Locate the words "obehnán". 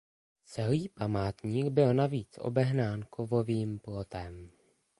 2.37-3.01